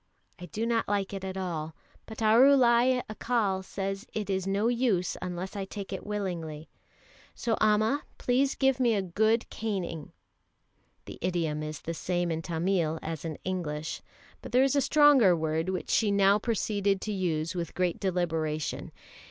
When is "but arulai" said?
2.07-3.03